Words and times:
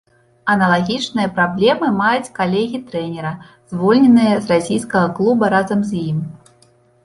Аналагічныя 0.51 1.29
праблемы 1.35 1.87
маюць 1.99 2.33
калегі 2.41 2.79
трэнера, 2.89 3.35
звольненыя 3.75 4.35
з 4.41 4.45
расійскага 4.55 5.07
клуба 5.21 5.43
разам 5.59 5.89
з 5.95 6.07
ім. 6.13 6.29